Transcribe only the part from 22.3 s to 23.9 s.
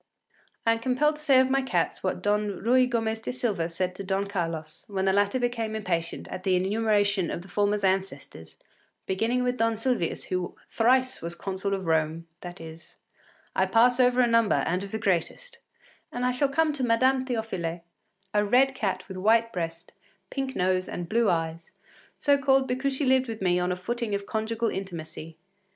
called because she lived with me on a